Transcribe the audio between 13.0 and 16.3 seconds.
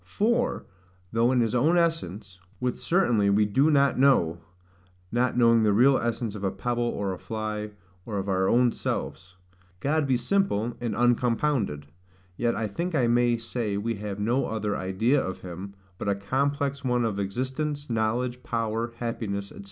may say we have no other idea of him, but a